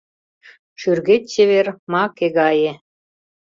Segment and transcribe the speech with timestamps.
[0.81, 2.71] Шӱргет чевер— маке гае